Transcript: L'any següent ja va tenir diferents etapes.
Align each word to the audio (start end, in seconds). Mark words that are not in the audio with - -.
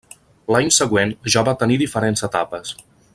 L'any 0.55 0.71
següent 0.77 1.13
ja 1.35 1.45
va 1.51 1.55
tenir 1.65 1.79
diferents 1.83 2.29
etapes. 2.33 2.77